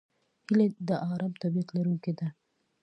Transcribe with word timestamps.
هیلۍ 0.47 0.67
د 0.87 0.89
آرام 1.11 1.33
طبیعت 1.41 1.69
لرونکې 1.75 2.11
ده 2.19 2.27